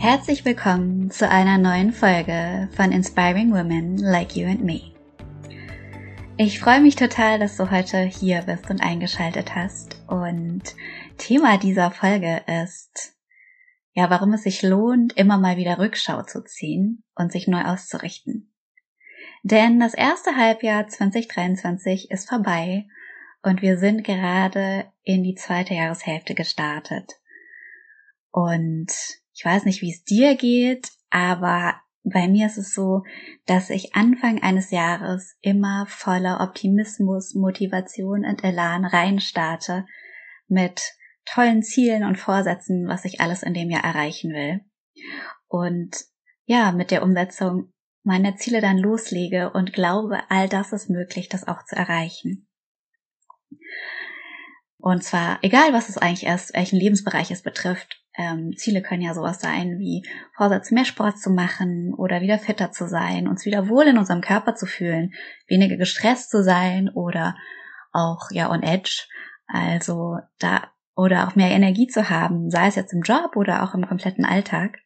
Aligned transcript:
Herzlich 0.00 0.46
willkommen 0.46 1.10
zu 1.10 1.28
einer 1.28 1.58
neuen 1.58 1.92
Folge 1.92 2.70
von 2.74 2.90
Inspiring 2.90 3.52
Women 3.52 3.98
Like 3.98 4.34
You 4.34 4.48
and 4.48 4.64
Me. 4.64 4.94
Ich 6.38 6.58
freue 6.58 6.80
mich 6.80 6.96
total, 6.96 7.38
dass 7.38 7.58
du 7.58 7.70
heute 7.70 7.98
hier 7.98 8.40
bist 8.40 8.70
und 8.70 8.80
eingeschaltet 8.80 9.54
hast. 9.54 10.02
Und 10.08 10.62
Thema 11.18 11.58
dieser 11.58 11.90
Folge 11.90 12.42
ist, 12.64 13.14
ja, 13.92 14.08
warum 14.08 14.32
es 14.32 14.44
sich 14.44 14.62
lohnt, 14.62 15.18
immer 15.18 15.36
mal 15.36 15.58
wieder 15.58 15.78
Rückschau 15.78 16.22
zu 16.22 16.42
ziehen 16.44 17.04
und 17.14 17.30
sich 17.30 17.46
neu 17.46 17.62
auszurichten. 17.64 18.54
Denn 19.42 19.78
das 19.80 19.92
erste 19.92 20.34
Halbjahr 20.34 20.88
2023 20.88 22.10
ist 22.10 22.26
vorbei 22.26 22.86
und 23.42 23.60
wir 23.60 23.76
sind 23.76 24.02
gerade 24.04 24.90
in 25.02 25.22
die 25.22 25.34
zweite 25.34 25.74
Jahreshälfte 25.74 26.34
gestartet. 26.34 27.20
Und 28.30 28.90
ich 29.40 29.44
weiß 29.46 29.64
nicht, 29.64 29.80
wie 29.80 29.90
es 29.90 30.04
dir 30.04 30.36
geht, 30.36 30.90
aber 31.08 31.80
bei 32.02 32.28
mir 32.28 32.44
ist 32.44 32.58
es 32.58 32.74
so, 32.74 33.04
dass 33.46 33.70
ich 33.70 33.94
Anfang 33.94 34.42
eines 34.42 34.70
Jahres 34.70 35.34
immer 35.40 35.86
voller 35.88 36.40
Optimismus, 36.42 37.34
Motivation 37.34 38.26
und 38.26 38.44
Elan 38.44 38.84
reinstarte 38.84 39.86
mit 40.46 40.82
tollen 41.24 41.62
Zielen 41.62 42.04
und 42.04 42.18
Vorsätzen, 42.18 42.86
was 42.86 43.06
ich 43.06 43.22
alles 43.22 43.42
in 43.42 43.54
dem 43.54 43.70
Jahr 43.70 43.82
erreichen 43.82 44.34
will. 44.34 44.60
Und 45.48 45.96
ja, 46.44 46.70
mit 46.72 46.90
der 46.90 47.02
Umsetzung 47.02 47.72
meine 48.02 48.36
Ziele 48.36 48.60
dann 48.60 48.76
loslege 48.76 49.52
und 49.54 49.72
glaube, 49.72 50.20
all 50.28 50.50
das 50.50 50.74
ist 50.74 50.90
möglich, 50.90 51.30
das 51.30 51.48
auch 51.48 51.64
zu 51.64 51.76
erreichen. 51.76 52.46
Und 54.76 55.02
zwar, 55.02 55.38
egal 55.40 55.72
was 55.72 55.88
es 55.88 55.96
eigentlich 55.96 56.26
ist, 56.28 56.52
welchen 56.52 56.78
Lebensbereich 56.78 57.30
es 57.30 57.40
betrifft, 57.40 57.99
ähm, 58.20 58.54
Ziele 58.54 58.82
können 58.82 59.00
ja 59.00 59.14
sowas 59.14 59.40
sein 59.40 59.78
wie 59.78 60.06
Vorsatz, 60.36 60.70
mehr 60.70 60.84
Sport 60.84 61.18
zu 61.18 61.30
machen 61.30 61.94
oder 61.94 62.20
wieder 62.20 62.38
fitter 62.38 62.70
zu 62.70 62.86
sein, 62.86 63.26
uns 63.26 63.46
wieder 63.46 63.68
wohl 63.68 63.84
in 63.86 63.96
unserem 63.96 64.20
Körper 64.20 64.54
zu 64.54 64.66
fühlen, 64.66 65.14
weniger 65.48 65.78
gestresst 65.78 66.30
zu 66.30 66.44
sein 66.44 66.90
oder 66.90 67.34
auch 67.92 68.30
ja 68.30 68.50
on 68.50 68.62
edge, 68.62 69.06
also 69.46 70.18
da 70.38 70.70
oder 70.94 71.26
auch 71.26 71.34
mehr 71.34 71.50
Energie 71.50 71.86
zu 71.86 72.10
haben, 72.10 72.50
sei 72.50 72.66
es 72.66 72.76
jetzt 72.76 72.92
im 72.92 73.00
Job 73.00 73.36
oder 73.36 73.62
auch 73.62 73.74
im 73.74 73.86
kompletten 73.86 74.26
Alltag. 74.26 74.78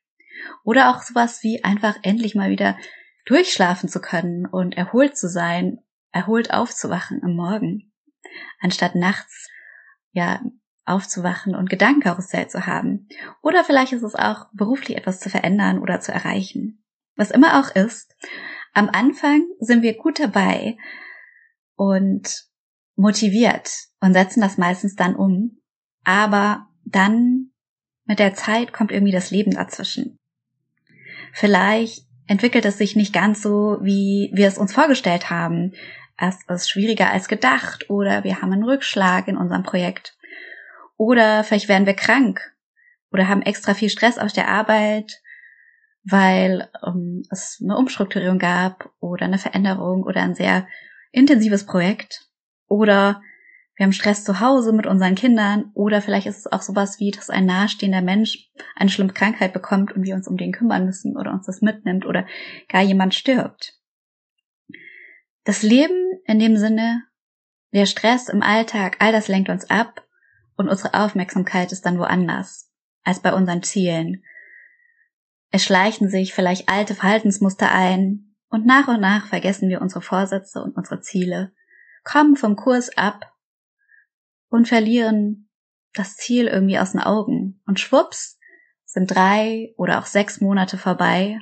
Oder 0.62 0.90
auch 0.90 1.02
sowas 1.02 1.42
wie 1.42 1.64
einfach 1.64 1.96
endlich 2.02 2.36
mal 2.36 2.50
wieder 2.50 2.76
durchschlafen 3.26 3.88
zu 3.88 4.00
können 4.00 4.46
und 4.46 4.76
erholt 4.76 5.16
zu 5.16 5.28
sein, 5.28 5.78
erholt 6.12 6.52
aufzuwachen 6.52 7.20
am 7.24 7.34
Morgen, 7.34 7.92
anstatt 8.60 8.94
nachts 8.94 9.48
ja 10.12 10.40
aufzuwachen 10.86 11.54
und 11.54 11.70
Gedankenkarussell 11.70 12.48
zu 12.48 12.66
haben. 12.66 13.08
Oder 13.42 13.64
vielleicht 13.64 13.92
ist 13.92 14.02
es 14.02 14.14
auch 14.14 14.46
beruflich 14.52 14.96
etwas 14.96 15.20
zu 15.20 15.30
verändern 15.30 15.78
oder 15.78 16.00
zu 16.00 16.12
erreichen. 16.12 16.84
Was 17.16 17.30
immer 17.30 17.60
auch 17.60 17.74
ist, 17.74 18.14
am 18.72 18.88
Anfang 18.90 19.42
sind 19.60 19.82
wir 19.82 19.96
gut 19.96 20.20
dabei 20.20 20.76
und 21.76 22.44
motiviert 22.96 23.70
und 24.00 24.12
setzen 24.12 24.40
das 24.40 24.58
meistens 24.58 24.94
dann 24.94 25.16
um. 25.16 25.58
Aber 26.04 26.68
dann 26.84 27.50
mit 28.04 28.18
der 28.18 28.34
Zeit 28.34 28.72
kommt 28.72 28.92
irgendwie 28.92 29.12
das 29.12 29.30
Leben 29.30 29.52
dazwischen. 29.52 30.18
Vielleicht 31.32 32.06
entwickelt 32.26 32.64
es 32.64 32.78
sich 32.78 32.96
nicht 32.96 33.12
ganz 33.12 33.42
so, 33.42 33.78
wie 33.80 34.30
wir 34.34 34.48
es 34.48 34.58
uns 34.58 34.72
vorgestellt 34.72 35.30
haben. 35.30 35.72
Es 36.16 36.36
ist 36.48 36.70
schwieriger 36.70 37.10
als 37.10 37.28
gedacht 37.28 37.90
oder 37.90 38.24
wir 38.24 38.40
haben 38.40 38.52
einen 38.52 38.64
Rückschlag 38.64 39.28
in 39.28 39.36
unserem 39.36 39.62
Projekt. 39.62 40.13
Oder 41.04 41.44
vielleicht 41.44 41.68
werden 41.68 41.84
wir 41.84 41.92
krank 41.92 42.54
oder 43.12 43.28
haben 43.28 43.42
extra 43.42 43.74
viel 43.74 43.90
Stress 43.90 44.16
auf 44.16 44.32
der 44.32 44.48
Arbeit, 44.48 45.20
weil 46.02 46.70
ähm, 46.82 47.24
es 47.30 47.60
eine 47.62 47.76
Umstrukturierung 47.76 48.38
gab 48.38 48.90
oder 49.00 49.26
eine 49.26 49.36
Veränderung 49.36 50.04
oder 50.04 50.22
ein 50.22 50.34
sehr 50.34 50.66
intensives 51.12 51.66
Projekt. 51.66 52.30
Oder 52.68 53.20
wir 53.76 53.84
haben 53.84 53.92
Stress 53.92 54.24
zu 54.24 54.40
Hause 54.40 54.72
mit 54.72 54.86
unseren 54.86 55.14
Kindern 55.14 55.70
oder 55.74 56.00
vielleicht 56.00 56.26
ist 56.26 56.38
es 56.38 56.50
auch 56.50 56.62
sowas 56.62 56.98
wie, 57.00 57.10
dass 57.10 57.28
ein 57.28 57.44
nahestehender 57.44 58.00
Mensch 58.00 58.48
eine 58.74 58.88
schlimme 58.88 59.12
Krankheit 59.12 59.52
bekommt 59.52 59.92
und 59.92 60.04
wir 60.04 60.14
uns 60.14 60.26
um 60.26 60.38
den 60.38 60.52
kümmern 60.52 60.86
müssen 60.86 61.18
oder 61.18 61.32
uns 61.34 61.44
das 61.44 61.60
mitnimmt 61.60 62.06
oder 62.06 62.26
gar 62.68 62.80
jemand 62.80 63.14
stirbt. 63.14 63.78
Das 65.44 65.62
Leben 65.62 66.18
in 66.24 66.38
dem 66.38 66.56
Sinne, 66.56 67.02
der 67.74 67.84
Stress 67.84 68.30
im 68.30 68.42
Alltag, 68.42 68.96
all 69.00 69.12
das 69.12 69.28
lenkt 69.28 69.50
uns 69.50 69.68
ab 69.68 70.03
und 70.56 70.68
unsere 70.68 70.94
Aufmerksamkeit 70.94 71.72
ist 71.72 71.86
dann 71.86 71.98
woanders 71.98 72.70
als 73.02 73.20
bei 73.20 73.32
unseren 73.32 73.62
Zielen. 73.62 74.24
Es 75.50 75.64
schleichen 75.64 76.08
sich 76.08 76.34
vielleicht 76.34 76.68
alte 76.68 76.94
Verhaltensmuster 76.94 77.70
ein 77.70 78.34
und 78.48 78.66
nach 78.66 78.88
und 78.88 79.00
nach 79.00 79.26
vergessen 79.26 79.68
wir 79.68 79.80
unsere 79.80 80.00
Vorsätze 80.00 80.62
und 80.62 80.76
unsere 80.76 81.00
Ziele, 81.00 81.52
kommen 82.02 82.36
vom 82.36 82.56
Kurs 82.56 82.96
ab 82.96 83.32
und 84.48 84.68
verlieren 84.68 85.50
das 85.94 86.16
Ziel 86.16 86.46
irgendwie 86.46 86.78
aus 86.78 86.92
den 86.92 87.00
Augen. 87.00 87.62
Und 87.66 87.80
schwupps 87.80 88.38
sind 88.84 89.14
drei 89.14 89.74
oder 89.76 89.98
auch 89.98 90.06
sechs 90.06 90.40
Monate 90.40 90.78
vorbei 90.78 91.38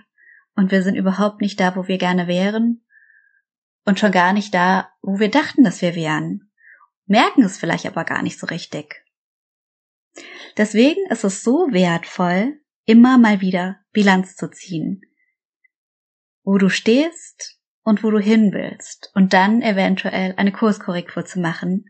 und 0.54 0.70
wir 0.70 0.82
sind 0.82 0.94
überhaupt 0.94 1.40
nicht 1.40 1.58
da, 1.60 1.76
wo 1.76 1.88
wir 1.88 1.98
gerne 1.98 2.26
wären 2.26 2.84
und 3.84 3.98
schon 3.98 4.12
gar 4.12 4.32
nicht 4.32 4.54
da, 4.54 4.90
wo 5.02 5.18
wir 5.18 5.30
dachten, 5.30 5.64
dass 5.64 5.82
wir 5.82 5.94
wären. 5.94 6.50
Merken 7.06 7.42
es 7.42 7.58
vielleicht 7.58 7.86
aber 7.86 8.04
gar 8.04 8.22
nicht 8.22 8.38
so 8.38 8.46
richtig. 8.46 9.01
Deswegen 10.56 11.06
ist 11.10 11.24
es 11.24 11.42
so 11.42 11.68
wertvoll, 11.70 12.60
immer 12.84 13.18
mal 13.18 13.40
wieder 13.40 13.78
Bilanz 13.92 14.36
zu 14.36 14.50
ziehen. 14.50 15.02
Wo 16.42 16.58
du 16.58 16.68
stehst 16.68 17.58
und 17.82 18.02
wo 18.04 18.10
du 18.10 18.18
hin 18.18 18.52
willst 18.52 19.10
und 19.14 19.32
dann 19.32 19.62
eventuell 19.62 20.34
eine 20.36 20.52
Kurskorrektur 20.52 21.24
zu 21.24 21.40
machen, 21.40 21.86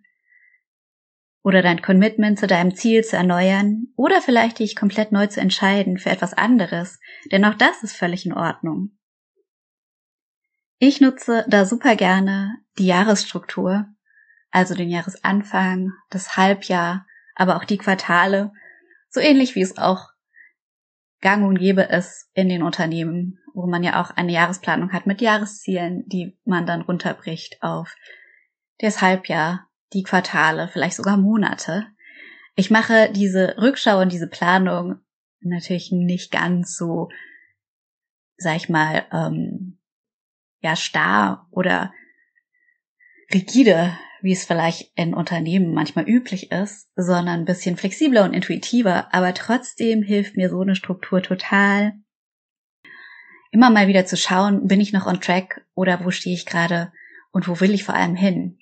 oder 1.42 1.62
dein 1.62 1.82
Commitment 1.82 2.38
zu 2.38 2.46
deinem 2.46 2.74
Ziel 2.74 3.02
zu 3.02 3.16
erneuern 3.16 3.88
oder 3.96 4.20
vielleicht 4.22 4.60
dich 4.60 4.76
komplett 4.76 5.12
neu 5.12 5.26
zu 5.26 5.40
entscheiden 5.40 5.98
für 5.98 6.10
etwas 6.10 6.34
anderes, 6.34 7.00
denn 7.30 7.44
auch 7.44 7.54
das 7.54 7.82
ist 7.82 7.96
völlig 7.96 8.24
in 8.24 8.32
Ordnung. 8.32 8.96
Ich 10.78 11.00
nutze 11.00 11.44
da 11.48 11.64
super 11.64 11.96
gerne 11.96 12.56
die 12.78 12.86
Jahresstruktur, 12.86 13.86
also 14.50 14.74
den 14.74 14.88
Jahresanfang, 14.88 15.92
das 16.10 16.36
Halbjahr, 16.36 17.06
aber 17.34 17.56
auch 17.56 17.64
die 17.64 17.78
Quartale, 17.78 18.52
so 19.08 19.20
ähnlich 19.20 19.54
wie 19.54 19.62
es 19.62 19.78
auch 19.78 20.10
gang 21.20 21.46
und 21.46 21.58
gäbe 21.58 21.82
ist 21.82 22.28
in 22.34 22.48
den 22.48 22.62
Unternehmen, 22.62 23.38
wo 23.54 23.66
man 23.66 23.82
ja 23.82 24.00
auch 24.02 24.10
eine 24.10 24.32
Jahresplanung 24.32 24.92
hat 24.92 25.06
mit 25.06 25.20
Jahreszielen, 25.20 26.04
die 26.08 26.36
man 26.44 26.66
dann 26.66 26.82
runterbricht 26.82 27.62
auf 27.62 27.94
das 28.78 29.00
Halbjahr, 29.00 29.68
die 29.92 30.02
Quartale, 30.02 30.68
vielleicht 30.68 30.96
sogar 30.96 31.16
Monate. 31.16 31.86
Ich 32.56 32.70
mache 32.70 33.10
diese 33.12 33.56
Rückschau 33.58 34.00
und 34.00 34.10
diese 34.12 34.26
Planung 34.26 34.96
natürlich 35.40 35.92
nicht 35.92 36.32
ganz 36.32 36.76
so, 36.76 37.08
sag 38.36 38.56
ich 38.56 38.68
mal, 38.68 39.04
ähm, 39.12 39.78
ja, 40.60 40.76
starr 40.76 41.46
oder 41.50 41.92
rigide, 43.32 43.96
wie 44.22 44.32
es 44.32 44.44
vielleicht 44.44 44.92
in 44.94 45.14
Unternehmen 45.14 45.74
manchmal 45.74 46.08
üblich 46.08 46.50
ist, 46.50 46.88
sondern 46.96 47.40
ein 47.40 47.44
bisschen 47.44 47.76
flexibler 47.76 48.24
und 48.24 48.32
intuitiver, 48.32 49.12
aber 49.12 49.34
trotzdem 49.34 50.02
hilft 50.02 50.36
mir 50.36 50.48
so 50.48 50.60
eine 50.60 50.76
Struktur 50.76 51.22
total, 51.22 51.94
immer 53.50 53.70
mal 53.70 53.86
wieder 53.86 54.06
zu 54.06 54.16
schauen, 54.16 54.66
bin 54.66 54.80
ich 54.80 54.92
noch 54.92 55.06
on 55.06 55.20
track 55.20 55.64
oder 55.74 56.04
wo 56.04 56.10
stehe 56.10 56.34
ich 56.34 56.46
gerade 56.46 56.92
und 57.30 57.48
wo 57.48 57.60
will 57.60 57.72
ich 57.74 57.84
vor 57.84 57.94
allem 57.94 58.16
hin. 58.16 58.58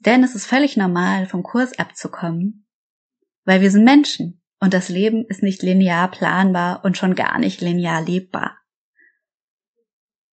Denn 0.00 0.22
es 0.22 0.34
ist 0.34 0.46
völlig 0.46 0.76
normal, 0.76 1.26
vom 1.26 1.42
Kurs 1.42 1.78
abzukommen, 1.78 2.66
weil 3.44 3.62
wir 3.62 3.70
sind 3.70 3.84
Menschen 3.84 4.42
und 4.60 4.74
das 4.74 4.88
Leben 4.90 5.24
ist 5.26 5.42
nicht 5.42 5.62
linear 5.62 6.10
planbar 6.10 6.84
und 6.84 6.98
schon 6.98 7.14
gar 7.14 7.38
nicht 7.38 7.60
linear 7.62 8.02
lebbar. 8.02 8.58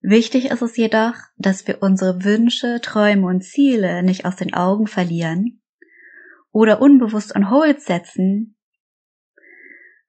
Wichtig 0.01 0.45
ist 0.45 0.61
es 0.61 0.77
jedoch, 0.77 1.15
dass 1.37 1.67
wir 1.67 1.81
unsere 1.81 2.23
Wünsche, 2.23 2.79
Träume 2.81 3.27
und 3.27 3.41
Ziele 3.41 4.01
nicht 4.01 4.25
aus 4.25 4.37
den 4.37 4.53
Augen 4.53 4.87
verlieren 4.87 5.61
oder 6.51 6.81
unbewusst 6.81 7.35
on 7.35 7.49
hold 7.49 7.81
setzen, 7.81 8.57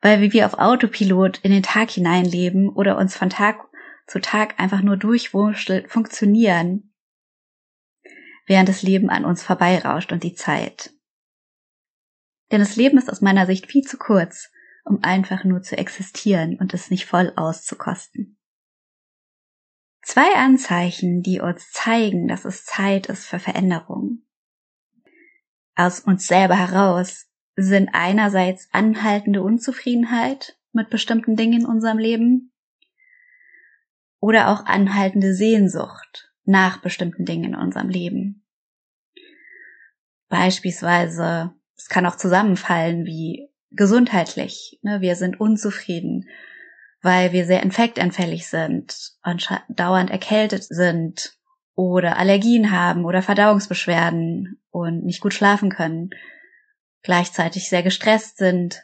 weil 0.00 0.32
wir 0.32 0.46
auf 0.46 0.54
Autopilot 0.54 1.38
in 1.38 1.50
den 1.50 1.62
Tag 1.62 1.90
hineinleben 1.90 2.69
oder 2.69 2.96
uns 2.98 3.16
von 3.16 3.31
Tag 3.31 3.69
zu 4.06 4.20
Tag 4.20 4.58
einfach 4.58 4.81
nur 4.81 4.96
durchwurschtelt 4.96 5.90
funktionieren, 5.90 6.94
während 8.46 8.69
das 8.69 8.82
Leben 8.82 9.10
an 9.10 9.25
uns 9.25 9.42
vorbeirauscht 9.42 10.12
und 10.12 10.22
die 10.22 10.34
Zeit. 10.34 10.92
Denn 12.50 12.60
das 12.60 12.76
Leben 12.76 12.98
ist 12.98 13.10
aus 13.10 13.20
meiner 13.20 13.46
Sicht 13.46 13.66
viel 13.66 13.82
zu 13.82 13.98
kurz, 13.98 14.50
um 14.84 15.02
einfach 15.02 15.44
nur 15.44 15.62
zu 15.62 15.76
existieren 15.76 16.56
und 16.58 16.75
es 16.75 16.90
nicht 16.90 17.06
voll 17.06 17.32
auszukosten. 17.37 18.39
Zwei 20.02 20.35
Anzeichen, 20.35 21.23
die 21.23 21.41
uns 21.41 21.70
zeigen, 21.73 22.26
dass 22.29 22.44
es 22.44 22.64
Zeit 22.64 23.06
ist 23.06 23.26
für 23.26 23.38
Veränderung. 23.38 24.23
Aus 25.75 26.00
uns 26.00 26.26
selber 26.26 26.56
heraus 26.56 27.26
sind 27.56 27.91
einerseits 27.93 28.69
anhaltende 28.73 29.43
Unzufriedenheit 29.43 30.58
mit 30.73 30.91
bestimmten 30.91 31.37
Dingen 31.37 31.61
in 31.61 31.67
unserem 31.67 31.99
Leben 31.99 32.52
oder 34.20 34.49
auch 34.49 34.67
anhaltende 34.67 35.35
Sehnsucht 35.35 36.31
nach 36.44 36.81
bestimmten 36.81 37.25
Dingen 37.25 37.55
in 37.55 37.55
unserem 37.55 37.88
Leben. 37.88 38.44
Beispielsweise, 40.29 41.55
es 41.76 41.88
kann 41.88 42.06
auch 42.06 42.17
zusammenfallen 42.17 43.05
wie 43.05 43.50
gesundheitlich. 43.70 44.79
Ne? 44.82 45.00
Wir 45.00 45.17
sind 45.17 45.41
unzufrieden, 45.41 46.29
weil 47.02 47.32
wir 47.32 47.47
sehr 47.47 47.62
infektanfällig 47.62 48.49
sind 48.49 49.12
und 49.25 49.49
dauernd 49.69 50.11
erkältet 50.11 50.64
sind 50.64 51.32
oder 51.75 52.19
Allergien 52.19 52.70
haben 52.70 53.05
oder 53.05 53.23
Verdauungsbeschwerden 53.23 54.61
und 54.70 55.05
nicht 55.05 55.20
gut 55.20 55.35
schlafen 55.35 55.70
können 55.70 56.11
gleichzeitig 57.02 57.69
sehr 57.69 57.82
gestresst 57.82 58.37
sind 58.37 58.82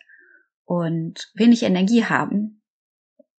und 0.64 1.30
wenig 1.34 1.62
Energie 1.62 2.04
haben. 2.04 2.62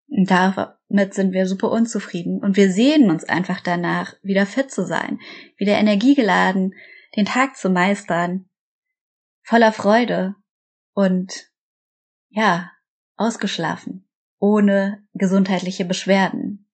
Und 0.09 0.31
damit 0.31 1.13
sind 1.13 1.33
wir 1.33 1.47
super 1.47 1.69
unzufrieden 1.69 2.39
und 2.41 2.55
wir 2.55 2.71
sehnen 2.71 3.09
uns 3.09 3.25
einfach 3.25 3.59
danach, 3.59 4.13
wieder 4.21 4.45
fit 4.45 4.71
zu 4.71 4.85
sein, 4.85 5.19
wieder 5.57 5.77
energiegeladen, 5.77 6.73
den 7.15 7.25
Tag 7.25 7.57
zu 7.57 7.69
meistern, 7.69 8.49
voller 9.43 9.73
Freude 9.73 10.35
und 10.93 11.51
ja, 12.29 12.71
ausgeschlafen, 13.15 14.06
ohne 14.39 15.03
gesundheitliche 15.13 15.85
Beschwerden. 15.85 16.67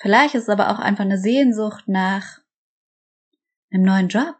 Vielleicht 0.00 0.34
ist 0.34 0.44
es 0.44 0.48
aber 0.48 0.70
auch 0.70 0.78
einfach 0.78 1.04
eine 1.04 1.18
Sehnsucht 1.18 1.86
nach 1.86 2.40
einem 3.70 3.84
neuen 3.84 4.08
Job, 4.08 4.36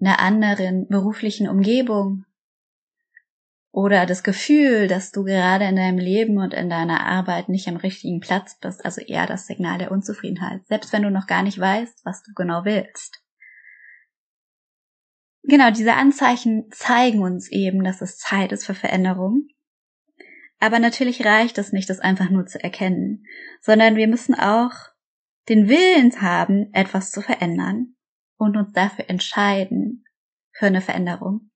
einer 0.00 0.20
anderen 0.20 0.88
beruflichen 0.88 1.48
Umgebung 1.48 2.24
oder 3.72 4.04
das 4.04 4.22
Gefühl, 4.22 4.86
dass 4.86 5.12
du 5.12 5.24
gerade 5.24 5.64
in 5.64 5.76
deinem 5.76 5.98
Leben 5.98 6.38
und 6.38 6.52
in 6.52 6.68
deiner 6.68 7.06
Arbeit 7.06 7.48
nicht 7.48 7.68
am 7.68 7.76
richtigen 7.76 8.20
Platz 8.20 8.58
bist, 8.60 8.84
also 8.84 9.00
eher 9.00 9.26
das 9.26 9.46
Signal 9.46 9.78
der 9.78 9.90
Unzufriedenheit, 9.90 10.66
selbst 10.66 10.92
wenn 10.92 11.02
du 11.02 11.10
noch 11.10 11.26
gar 11.26 11.42
nicht 11.42 11.58
weißt, 11.58 12.04
was 12.04 12.22
du 12.22 12.32
genau 12.34 12.64
willst. 12.64 13.22
Genau, 15.44 15.70
diese 15.70 15.94
Anzeichen 15.94 16.70
zeigen 16.70 17.22
uns 17.22 17.50
eben, 17.50 17.82
dass 17.82 18.00
es 18.00 18.18
Zeit 18.18 18.52
ist 18.52 18.64
für 18.64 18.74
Veränderung. 18.74 19.48
Aber 20.62 20.78
natürlich 20.78 21.24
reicht 21.24 21.58
es 21.58 21.72
nicht, 21.72 21.90
das 21.90 21.98
einfach 21.98 22.30
nur 22.30 22.46
zu 22.46 22.62
erkennen, 22.62 23.26
sondern 23.60 23.96
wir 23.96 24.06
müssen 24.06 24.36
auch 24.36 24.70
den 25.48 25.68
Willen 25.68 26.22
haben, 26.22 26.72
etwas 26.72 27.10
zu 27.10 27.20
verändern 27.20 27.96
und 28.36 28.56
uns 28.56 28.72
dafür 28.72 29.10
entscheiden 29.10 30.04
für 30.52 30.66
eine 30.66 30.80
Veränderung 30.80 31.50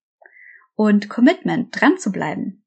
und 0.74 1.08
Commitment 1.08 1.80
dran 1.80 1.98
zu 1.98 2.10
bleiben 2.10 2.66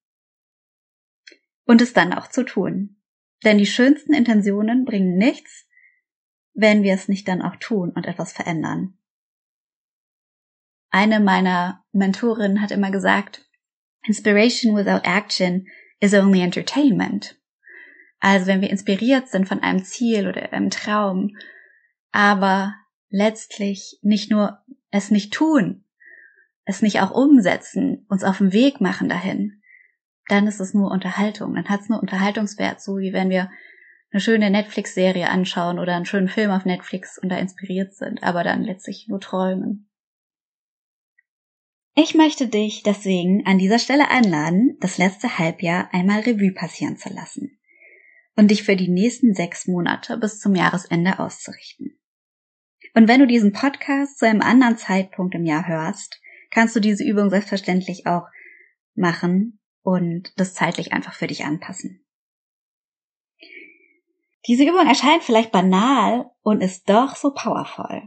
und 1.65 1.81
es 1.81 1.91
dann 1.91 2.13
auch 2.13 2.29
zu 2.29 2.45
tun. 2.45 3.01
Denn 3.43 3.57
die 3.57 3.65
schönsten 3.65 4.13
Intentionen 4.13 4.85
bringen 4.85 5.17
nichts, 5.17 5.67
wenn 6.53 6.83
wir 6.83 6.93
es 6.93 7.09
nicht 7.09 7.27
dann 7.27 7.41
auch 7.41 7.57
tun 7.57 7.91
und 7.93 8.05
etwas 8.05 8.31
verändern. 8.31 8.97
Eine 10.89 11.19
meiner 11.19 11.83
Mentorinnen 11.91 12.61
hat 12.61 12.71
immer 12.71 12.91
gesagt, 12.91 13.45
Inspiration 14.03 14.77
without 14.77 15.01
action 15.03 15.67
is 15.99 16.13
only 16.13 16.41
entertainment. 16.41 17.35
Also 18.19 18.47
wenn 18.47 18.61
wir 18.61 18.69
inspiriert 18.69 19.29
sind 19.29 19.47
von 19.47 19.61
einem 19.61 19.83
Ziel 19.83 20.27
oder 20.27 20.51
einem 20.51 20.69
Traum, 20.69 21.37
aber 22.11 22.75
letztlich 23.09 23.99
nicht 24.01 24.29
nur 24.29 24.59
es 24.91 25.11
nicht 25.11 25.33
tun, 25.33 25.85
es 26.65 26.81
nicht 26.81 27.01
auch 27.01 27.11
umsetzen, 27.11 28.05
uns 28.09 28.23
auf 28.23 28.39
den 28.39 28.53
Weg 28.53 28.81
machen 28.81 29.09
dahin, 29.09 29.61
dann 30.27 30.47
ist 30.47 30.59
es 30.59 30.73
nur 30.73 30.91
Unterhaltung. 30.91 31.55
Dann 31.55 31.69
hat 31.69 31.81
es 31.81 31.89
nur 31.89 31.99
Unterhaltungswert, 31.99 32.81
so 32.81 32.97
wie 32.97 33.13
wenn 33.13 33.29
wir 33.29 33.49
eine 34.11 34.21
schöne 34.21 34.49
Netflix-Serie 34.49 35.29
anschauen 35.29 35.79
oder 35.79 35.95
einen 35.95 36.05
schönen 36.05 36.29
Film 36.29 36.51
auf 36.51 36.65
Netflix 36.65 37.17
und 37.17 37.29
da 37.29 37.37
inspiriert 37.37 37.93
sind, 37.93 38.23
aber 38.23 38.43
dann 38.43 38.63
letztlich 38.63 39.07
nur 39.07 39.19
träumen. 39.19 39.88
Ich 42.01 42.15
möchte 42.15 42.47
dich 42.47 42.81
deswegen 42.81 43.45
an 43.45 43.57
dieser 43.57 43.77
Stelle 43.77 44.09
einladen, 44.09 44.77
das 44.79 44.97
letzte 44.97 45.37
Halbjahr 45.37 45.89
einmal 45.91 46.21
Revue 46.21 46.53
passieren 46.53 46.95
zu 46.95 47.09
lassen 47.09 47.59
und 48.37 48.51
dich 48.51 48.63
für 48.63 48.77
die 48.77 48.87
nächsten 48.87 49.33
sechs 49.33 49.67
Monate 49.67 50.15
bis 50.15 50.39
zum 50.39 50.55
Jahresende 50.55 51.19
auszurichten. 51.19 51.99
Und 52.95 53.09
wenn 53.09 53.19
du 53.19 53.27
diesen 53.27 53.51
Podcast 53.51 54.17
zu 54.17 54.25
einem 54.25 54.41
anderen 54.41 54.77
Zeitpunkt 54.77 55.35
im 55.35 55.45
Jahr 55.45 55.67
hörst, 55.67 56.21
kannst 56.51 56.73
du 56.73 56.79
diese 56.79 57.03
Übung 57.03 57.29
selbstverständlich 57.29 58.07
auch 58.07 58.27
machen 58.95 59.59
und 59.81 60.31
das 60.37 60.53
zeitlich 60.53 60.93
einfach 60.93 61.13
für 61.13 61.27
dich 61.27 61.43
anpassen. 61.43 62.05
Diese 64.47 64.63
Übung 64.63 64.87
erscheint 64.87 65.23
vielleicht 65.23 65.51
banal 65.51 66.31
und 66.43 66.61
ist 66.61 66.89
doch 66.89 67.17
so 67.17 67.33
powerful. 67.33 68.03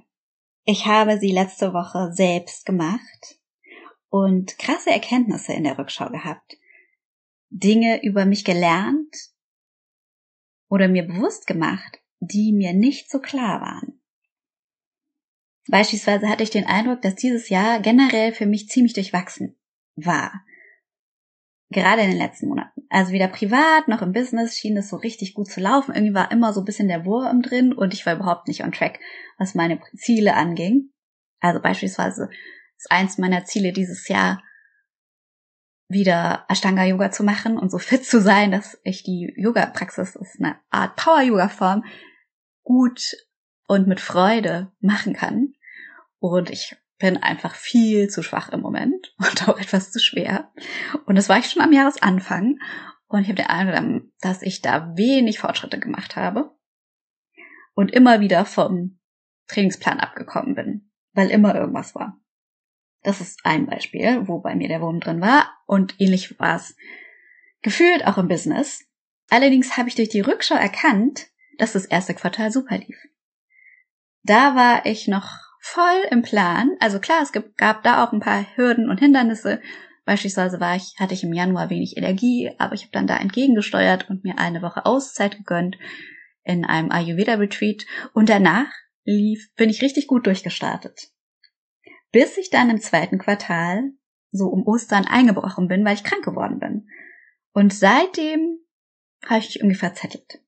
Ich 0.65 0.87
habe 0.87 1.19
sie 1.19 1.31
letzte 1.31 1.75
Woche 1.75 2.11
selbst 2.15 2.65
gemacht 2.65 3.42
und 4.13 4.59
krasse 4.59 4.91
Erkenntnisse 4.91 5.55
in 5.55 5.65
der 5.65 5.79
Rückschau 5.79 6.11
gehabt. 6.11 6.59
Dinge 7.49 8.05
über 8.05 8.27
mich 8.27 8.45
gelernt 8.45 9.17
oder 10.69 10.87
mir 10.87 11.05
bewusst 11.05 11.47
gemacht, 11.47 11.99
die 12.21 12.53
mir 12.53 12.75
nicht 12.75 13.11
so 13.11 13.21
klar 13.21 13.63
waren. 13.63 14.03
Beispielsweise 15.69 16.29
hatte 16.29 16.43
ich 16.43 16.51
den 16.51 16.67
Eindruck, 16.67 17.01
dass 17.01 17.15
dieses 17.15 17.49
Jahr 17.49 17.81
generell 17.81 18.35
für 18.35 18.45
mich 18.45 18.69
ziemlich 18.69 18.93
durchwachsen 18.93 19.57
war. 19.97 20.45
Gerade 21.71 22.03
in 22.03 22.11
den 22.11 22.19
letzten 22.19 22.49
Monaten. 22.49 22.83
Also 22.91 23.13
weder 23.13 23.29
privat 23.29 23.89
noch 23.89 24.03
im 24.03 24.13
Business 24.13 24.59
schien 24.59 24.77
es 24.77 24.91
so 24.91 24.97
richtig 24.97 25.33
gut 25.33 25.51
zu 25.51 25.61
laufen. 25.61 25.95
Irgendwie 25.95 26.15
war 26.15 26.31
immer 26.31 26.53
so 26.53 26.61
ein 26.61 26.67
bisschen 26.67 26.89
der 26.89 27.07
Wurm 27.07 27.41
drin 27.41 27.73
und 27.73 27.95
ich 27.95 28.05
war 28.05 28.15
überhaupt 28.17 28.47
nicht 28.47 28.63
on 28.63 28.73
track, 28.73 29.01
was 29.39 29.55
meine 29.55 29.81
Ziele 29.97 30.35
anging. 30.35 30.91
Also 31.41 31.63
beispielsweise 31.63 32.29
ist 32.83 32.91
eins 32.91 33.19
meiner 33.19 33.45
Ziele 33.45 33.73
dieses 33.73 34.09
Jahr 34.09 34.43
wieder 35.89 36.45
Ashtanga 36.49 36.85
Yoga 36.85 37.13
zu 37.13 37.23
machen 37.23 37.59
und 37.59 37.71
so 37.71 37.79
fit 37.79 38.05
zu 38.05 38.21
sein, 38.21 38.51
dass 38.51 38.81
ich 38.83 39.05
die 39.05 39.33
Yoga 39.37 39.67
Praxis 39.67 40.17
ist 40.17 40.41
eine 40.41 40.59
Art 40.71 40.97
Power 40.97 41.23
Yoga 41.23 41.49
Form 41.49 41.85
gut 42.65 43.15
und 43.69 43.87
mit 43.87 44.01
Freude 44.01 44.73
machen 44.81 45.13
kann. 45.13 45.55
Und 46.19 46.51
ich 46.51 46.77
bin 46.99 47.19
einfach 47.19 47.55
viel 47.55 48.09
zu 48.09 48.23
schwach 48.23 48.49
im 48.49 48.61
Moment 48.61 49.15
und 49.19 49.49
auch 49.49 49.59
etwas 49.59 49.93
zu 49.93 50.01
schwer. 50.01 50.51
Und 51.07 51.17
das 51.17 51.29
war 51.29 51.39
ich 51.39 51.51
schon 51.51 51.63
am 51.63 51.73
Jahresanfang. 51.73 52.59
Und 53.07 53.23
ich 53.23 53.29
habe 53.29 53.37
den 53.37 53.47
Eindruck, 53.47 54.11
dass 54.21 54.43
ich 54.43 54.61
da 54.63 54.97
wenig 54.97 55.39
Fortschritte 55.39 55.79
gemacht 55.79 56.17
habe 56.17 56.57
und 57.75 57.93
immer 57.93 58.21
wieder 58.21 58.45
vom 58.45 58.99
Trainingsplan 59.49 60.01
abgekommen 60.01 60.55
bin, 60.55 60.91
weil 61.13 61.31
immer 61.31 61.55
irgendwas 61.55 61.95
war. 61.95 62.22
Das 63.03 63.21
ist 63.21 63.41
ein 63.45 63.67
Beispiel, 63.67 64.29
wo 64.29 64.41
bei 64.41 64.55
mir 64.55 64.69
der 64.69 64.81
Wurm 64.81 65.01
drin 65.01 65.21
war 65.21 65.51
und 65.67 65.95
ähnlich 65.99 66.39
war 66.39 66.57
es 66.57 66.77
gefühlt 67.63 68.07
auch 68.07 68.19
im 68.19 68.29
Business. 68.29 68.85
Allerdings 69.31 69.77
habe 69.77 69.89
ich 69.89 69.95
durch 69.95 70.09
die 70.09 70.21
Rückschau 70.21 70.55
erkannt, 70.55 71.27
dass 71.59 71.73
das 71.73 71.85
erste 71.85 72.15
Quartal 72.15 72.51
super 72.53 72.79
lief 72.79 72.97
da 74.23 74.55
war 74.55 74.87
ich 74.87 75.09
noch 75.09 75.29
voll 75.61 76.03
im 76.11 76.23
Plan. 76.23 76.77
Also 76.81 76.99
klar, 76.99 77.23
es 77.23 77.33
gab 77.57 77.83
da 77.83 78.05
auch 78.05 78.13
ein 78.13 78.21
paar 78.21 78.45
Hürden 78.57 78.89
und 78.89 78.99
Hindernisse, 78.99 79.61
Beispielsweise 80.05 80.59
war 80.59 80.75
ich, 80.75 80.95
hatte 80.99 81.15
ich 81.15 81.23
im 81.23 81.33
Januar 81.33 81.71
wenig 81.71 81.97
Energie, 81.97 82.51
aber 82.59 82.75
ich 82.75 82.83
habe 82.83 82.91
dann 82.91 83.07
da 83.07 83.19
entgegengesteuert 83.19 84.11
und 84.11 84.25
mir 84.25 84.37
eine 84.37 84.61
Woche 84.61 84.85
Auszeit 84.85 85.37
gegönnt 85.37 85.79
in 86.43 86.65
einem 86.65 86.91
Ayurveda 86.91 87.35
Retreat 87.35 87.87
und 88.13 88.29
danach 88.29 88.67
lief, 89.05 89.55
bin 89.55 89.71
ich 89.71 89.81
richtig 89.81 90.09
gut 90.09 90.27
durchgestartet. 90.27 91.12
Bis 92.13 92.37
ich 92.37 92.51
dann 92.51 92.71
im 92.71 92.81
zweiten 92.81 93.19
Quartal 93.19 93.93
so 94.31 94.49
um 94.49 94.67
Ostern 94.67 95.07
eingebrochen 95.07 95.69
bin, 95.69 95.85
weil 95.85 95.95
ich 95.95 96.05
krank 96.05 96.25
geworden 96.25 96.59
bin. 96.59 96.89
Und 97.53 97.75
seitdem 97.75 98.59
habe 99.27 99.41
ich 99.41 99.47
mich 99.47 99.57
irgendwie 99.57 99.77
verzettelt. 99.77 100.43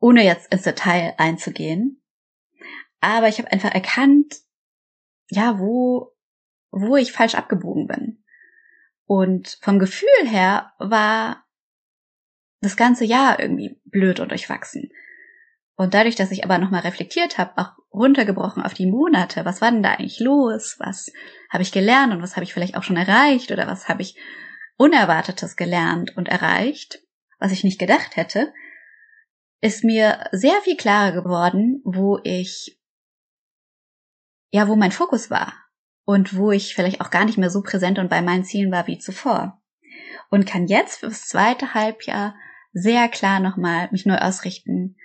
Ohne 0.00 0.24
jetzt 0.24 0.52
ins 0.52 0.62
Detail 0.62 1.14
einzugehen. 1.18 2.02
Aber 3.00 3.28
ich 3.28 3.38
habe 3.38 3.50
einfach 3.52 3.72
erkannt, 3.72 4.40
ja, 5.28 5.58
wo, 5.58 6.14
wo 6.70 6.96
ich 6.96 7.12
falsch 7.12 7.34
abgebogen 7.34 7.86
bin. 7.86 8.24
Und 9.06 9.58
vom 9.60 9.78
Gefühl 9.78 10.08
her 10.24 10.72
war 10.78 11.44
das 12.60 12.76
ganze 12.76 13.04
Jahr 13.04 13.40
irgendwie 13.40 13.80
blöd 13.84 14.20
und 14.20 14.30
durchwachsen. 14.30 14.90
Und 15.76 15.94
dadurch, 15.94 16.16
dass 16.16 16.30
ich 16.30 16.44
aber 16.44 16.58
nochmal 16.58 16.82
reflektiert 16.82 17.38
habe, 17.38 17.52
auch 17.56 17.72
runtergebrochen 17.92 18.62
auf 18.62 18.74
die 18.74 18.86
Monate, 18.86 19.44
was 19.44 19.60
war 19.60 19.70
denn 19.70 19.82
da 19.82 19.92
eigentlich 19.92 20.20
los? 20.20 20.76
Was 20.78 21.10
habe 21.50 21.62
ich 21.62 21.72
gelernt 21.72 22.12
und 22.12 22.22
was 22.22 22.36
habe 22.36 22.44
ich 22.44 22.52
vielleicht 22.52 22.76
auch 22.76 22.82
schon 22.82 22.96
erreicht 22.96 23.50
oder 23.50 23.66
was 23.66 23.88
habe 23.88 24.02
ich 24.02 24.16
Unerwartetes 24.76 25.56
gelernt 25.56 26.16
und 26.16 26.28
erreicht, 26.28 27.00
was 27.38 27.52
ich 27.52 27.64
nicht 27.64 27.78
gedacht 27.78 28.16
hätte, 28.16 28.52
ist 29.60 29.84
mir 29.84 30.28
sehr 30.32 30.60
viel 30.62 30.76
klarer 30.76 31.12
geworden, 31.12 31.80
wo 31.84 32.18
ich, 32.24 32.80
ja, 34.50 34.68
wo 34.68 34.76
mein 34.76 34.92
Fokus 34.92 35.30
war 35.30 35.52
und 36.04 36.36
wo 36.36 36.50
ich 36.50 36.74
vielleicht 36.74 37.00
auch 37.00 37.10
gar 37.10 37.24
nicht 37.24 37.38
mehr 37.38 37.50
so 37.50 37.62
präsent 37.62 37.98
und 37.98 38.10
bei 38.10 38.22
meinen 38.22 38.44
Zielen 38.44 38.72
war 38.72 38.86
wie 38.86 38.98
zuvor. 38.98 39.62
Und 40.30 40.46
kann 40.46 40.66
jetzt 40.66 41.00
fürs 41.00 41.26
zweite 41.26 41.74
Halbjahr 41.74 42.34
sehr 42.72 43.08
klar 43.08 43.38
nochmal 43.38 43.88
mich 43.92 44.06
neu 44.06 44.16
ausrichten, 44.16 44.96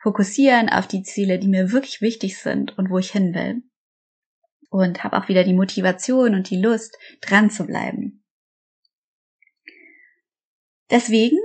fokussieren 0.00 0.68
auf 0.68 0.86
die 0.86 1.02
Ziele, 1.02 1.38
die 1.38 1.48
mir 1.48 1.72
wirklich 1.72 2.00
wichtig 2.00 2.38
sind 2.38 2.76
und 2.78 2.90
wo 2.90 2.98
ich 2.98 3.10
hin 3.10 3.34
will. 3.34 3.62
Und 4.70 5.04
habe 5.04 5.18
auch 5.18 5.28
wieder 5.28 5.44
die 5.44 5.54
Motivation 5.54 6.34
und 6.34 6.48
die 6.48 6.60
Lust, 6.60 6.96
dran 7.20 7.50
zu 7.50 7.66
bleiben. 7.66 8.24
Deswegen 10.90 11.38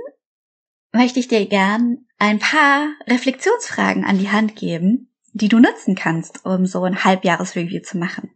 möchte 0.92 1.20
ich 1.20 1.28
dir 1.28 1.46
gern 1.46 2.06
ein 2.18 2.38
paar 2.38 2.88
Reflexionsfragen 3.06 4.04
an 4.04 4.18
die 4.18 4.30
Hand 4.30 4.56
geben, 4.56 5.12
die 5.32 5.48
du 5.48 5.58
nutzen 5.58 5.94
kannst, 5.94 6.46
um 6.46 6.66
so 6.66 6.82
ein 6.84 7.04
Halbjahresreview 7.04 7.82
zu 7.82 7.98
machen. 7.98 8.30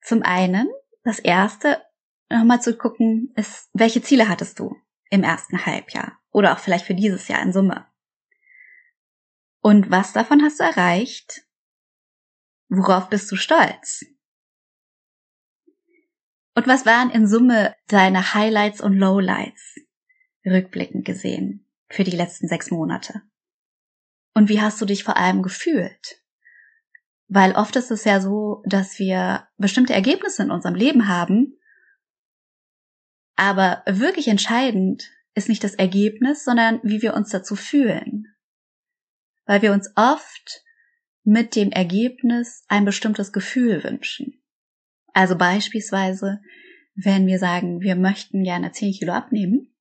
Zum 0.00 0.22
einen, 0.22 0.68
das 1.02 1.18
erste, 1.18 1.82
nochmal 2.30 2.62
zu 2.62 2.76
gucken, 2.76 3.32
ist, 3.36 3.68
welche 3.74 4.02
Ziele 4.02 4.28
hattest 4.28 4.58
du 4.58 4.76
im 5.10 5.22
ersten 5.22 5.66
Halbjahr 5.66 6.18
oder 6.30 6.52
auch 6.52 6.58
vielleicht 6.58 6.86
für 6.86 6.94
dieses 6.94 7.28
Jahr 7.28 7.42
in 7.42 7.52
Summe? 7.52 7.86
Und 9.66 9.90
was 9.90 10.12
davon 10.12 10.42
hast 10.42 10.60
du 10.60 10.64
erreicht? 10.64 11.40
Worauf 12.68 13.08
bist 13.08 13.32
du 13.32 13.36
stolz? 13.36 14.04
Und 16.54 16.66
was 16.66 16.84
waren 16.84 17.10
in 17.10 17.26
Summe 17.26 17.74
deine 17.88 18.34
Highlights 18.34 18.82
und 18.82 18.92
Lowlights, 18.92 19.76
rückblickend 20.44 21.06
gesehen, 21.06 21.66
für 21.88 22.04
die 22.04 22.10
letzten 22.10 22.46
sechs 22.46 22.70
Monate? 22.70 23.22
Und 24.34 24.50
wie 24.50 24.60
hast 24.60 24.82
du 24.82 24.84
dich 24.84 25.02
vor 25.02 25.16
allem 25.16 25.42
gefühlt? 25.42 26.22
Weil 27.28 27.52
oft 27.52 27.74
ist 27.76 27.90
es 27.90 28.04
ja 28.04 28.20
so, 28.20 28.62
dass 28.66 28.98
wir 28.98 29.48
bestimmte 29.56 29.94
Ergebnisse 29.94 30.42
in 30.42 30.50
unserem 30.50 30.74
Leben 30.74 31.08
haben, 31.08 31.58
aber 33.34 33.82
wirklich 33.86 34.28
entscheidend 34.28 35.10
ist 35.32 35.48
nicht 35.48 35.64
das 35.64 35.74
Ergebnis, 35.74 36.44
sondern 36.44 36.80
wie 36.82 37.00
wir 37.00 37.14
uns 37.14 37.30
dazu 37.30 37.56
fühlen 37.56 38.33
weil 39.46 39.62
wir 39.62 39.72
uns 39.72 39.90
oft 39.96 40.62
mit 41.22 41.56
dem 41.56 41.70
Ergebnis 41.72 42.64
ein 42.68 42.84
bestimmtes 42.84 43.32
Gefühl 43.32 43.82
wünschen. 43.82 44.42
Also 45.12 45.36
beispielsweise, 45.36 46.40
wenn 46.94 47.26
wir 47.26 47.38
sagen, 47.38 47.80
wir 47.80 47.96
möchten 47.96 48.42
gerne 48.44 48.72
10 48.72 48.92
Kilo 48.92 49.12
abnehmen 49.12 49.74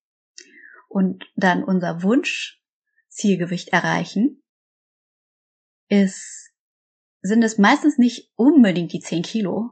und 0.88 1.26
dann 1.36 1.64
unser 1.64 2.02
Wunschzielgewicht 2.02 3.70
erreichen, 3.70 4.42
ist, 5.90 6.52
sind 7.22 7.44
es 7.44 7.58
meistens 7.58 7.98
nicht 7.98 8.32
unbedingt 8.36 8.94
die 8.94 9.00
10 9.00 9.24
Kilo, 9.24 9.72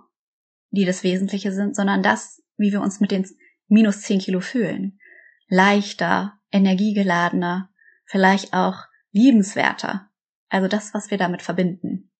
die 0.71 0.85
das 0.85 1.03
Wesentliche 1.03 1.51
sind, 1.51 1.75
sondern 1.75 2.03
das, 2.03 2.41
wie 2.57 2.71
wir 2.71 2.81
uns 2.81 2.99
mit 2.99 3.11
den 3.11 3.25
minus 3.67 4.01
10 4.01 4.19
Kilo 4.19 4.41
fühlen. 4.41 4.99
Leichter, 5.47 6.39
energiegeladener, 6.51 7.73
vielleicht 8.05 8.53
auch 8.53 8.85
liebenswerter. 9.11 10.09
Also 10.49 10.67
das, 10.67 10.93
was 10.93 11.11
wir 11.11 11.17
damit 11.17 11.41
verbinden. 11.41 12.11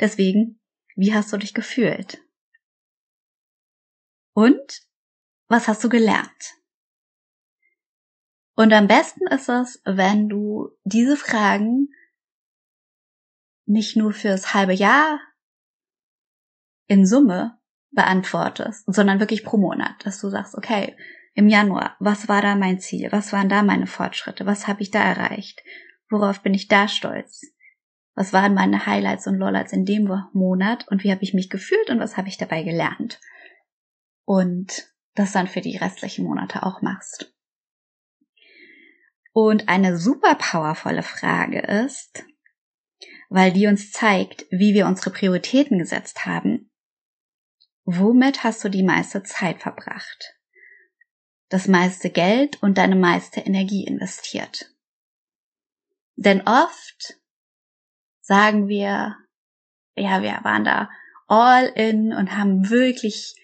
Deswegen, 0.00 0.60
wie 0.94 1.14
hast 1.14 1.32
du 1.32 1.36
dich 1.36 1.54
gefühlt? 1.54 2.22
Und 4.34 4.82
was 5.48 5.66
hast 5.66 5.82
du 5.82 5.88
gelernt? 5.88 6.54
Und 8.54 8.72
am 8.72 8.86
besten 8.86 9.26
ist 9.28 9.48
es, 9.48 9.80
wenn 9.84 10.28
du 10.28 10.70
diese 10.84 11.16
Fragen 11.16 11.88
nicht 13.66 13.96
nur 13.96 14.12
fürs 14.12 14.52
halbe 14.52 14.74
Jahr 14.74 15.20
in 16.86 17.06
Summe 17.06 17.58
beantwortest, 17.92 18.84
sondern 18.86 19.20
wirklich 19.20 19.44
pro 19.44 19.56
Monat, 19.56 20.04
dass 20.04 20.20
du 20.20 20.28
sagst, 20.28 20.56
okay, 20.56 20.96
im 21.34 21.48
Januar, 21.48 21.96
was 22.00 22.28
war 22.28 22.42
da 22.42 22.54
mein 22.56 22.80
Ziel? 22.80 23.10
Was 23.12 23.32
waren 23.32 23.48
da 23.48 23.62
meine 23.62 23.86
Fortschritte? 23.86 24.46
Was 24.46 24.66
habe 24.66 24.82
ich 24.82 24.90
da 24.90 25.02
erreicht? 25.02 25.62
Worauf 26.10 26.42
bin 26.42 26.54
ich 26.54 26.68
da 26.68 26.88
stolz? 26.88 27.46
Was 28.14 28.32
waren 28.32 28.52
meine 28.52 28.84
Highlights 28.84 29.26
und 29.26 29.36
Lowlights 29.36 29.72
in 29.72 29.86
dem 29.86 30.12
Monat 30.32 30.86
und 30.88 31.04
wie 31.04 31.12
habe 31.12 31.22
ich 31.22 31.32
mich 31.32 31.48
gefühlt 31.48 31.88
und 31.88 32.00
was 32.00 32.16
habe 32.16 32.28
ich 32.28 32.36
dabei 32.36 32.62
gelernt? 32.64 33.20
Und 34.24 34.90
das 35.14 35.32
dann 35.32 35.46
für 35.46 35.60
die 35.60 35.76
restlichen 35.76 36.24
Monate 36.24 36.64
auch 36.64 36.82
machst. 36.82 37.32
Und 39.32 39.68
eine 39.68 39.96
super 39.96 40.34
powervolle 40.34 41.02
Frage 41.02 41.60
ist, 41.60 42.24
weil 43.28 43.52
die 43.52 43.68
uns 43.68 43.92
zeigt, 43.92 44.46
wie 44.50 44.74
wir 44.74 44.86
unsere 44.86 45.10
Prioritäten 45.10 45.78
gesetzt 45.78 46.26
haben. 46.26 46.70
Womit 47.84 48.42
hast 48.42 48.62
du 48.64 48.68
die 48.68 48.82
meiste 48.82 49.22
Zeit 49.22 49.60
verbracht? 49.62 50.36
Das 51.48 51.68
meiste 51.68 52.10
Geld 52.10 52.60
und 52.62 52.76
deine 52.76 52.96
meiste 52.96 53.40
Energie 53.40 53.84
investiert? 53.84 54.74
Denn 56.20 56.42
oft 56.46 57.18
sagen 58.20 58.68
wir, 58.68 59.16
ja, 59.96 60.22
wir 60.22 60.38
waren 60.42 60.64
da 60.64 60.90
all 61.28 61.64
in 61.64 62.12
und 62.12 62.36
haben 62.36 62.68
wirklich 62.68 63.34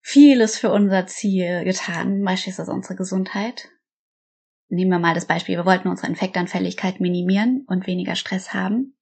vieles 0.00 0.58
für 0.58 0.70
unser 0.70 1.08
Ziel 1.08 1.64
getan, 1.64 2.22
beispielsweise 2.22 2.70
unsere 2.70 2.94
Gesundheit. 2.94 3.68
Nehmen 4.68 4.92
wir 4.92 5.00
mal 5.00 5.14
das 5.14 5.26
Beispiel, 5.26 5.56
wir 5.56 5.66
wollten 5.66 5.88
unsere 5.88 6.06
Infektanfälligkeit 6.06 7.00
minimieren 7.00 7.64
und 7.66 7.88
weniger 7.88 8.14
Stress 8.14 8.54
haben 8.54 8.96